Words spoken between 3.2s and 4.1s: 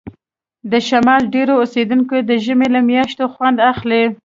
خوند اخلي